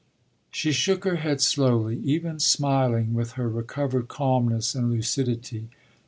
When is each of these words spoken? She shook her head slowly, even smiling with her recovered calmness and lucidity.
She 0.49 0.71
shook 0.71 1.03
her 1.03 1.17
head 1.17 1.41
slowly, 1.41 1.99
even 2.03 2.39
smiling 2.39 3.13
with 3.13 3.33
her 3.33 3.47
recovered 3.47 4.07
calmness 4.07 4.73
and 4.73 4.89
lucidity. 4.89 5.69